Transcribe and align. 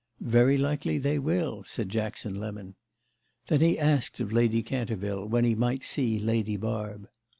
"Very 0.23 0.57
likely 0.57 0.97
they 0.97 1.19
will!" 1.19 1.63
said 1.63 1.89
Jackson 1.89 2.33
Lemon. 2.39 2.73
Then 3.45 3.61
he 3.61 3.77
asked 3.77 4.19
of 4.19 4.33
Lady 4.33 4.63
Canterville 4.63 5.27
when 5.27 5.45
he 5.45 5.53
might 5.53 5.83
see 5.83 6.17
Lady 6.17 6.57
Barb. 6.57 7.07